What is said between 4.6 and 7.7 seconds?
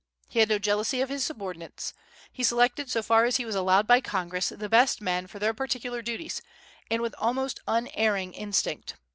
best men for their particular duties, and with almost